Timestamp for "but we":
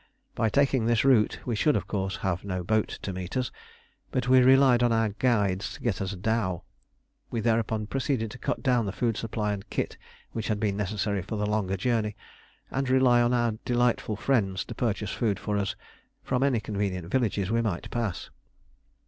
4.09-4.41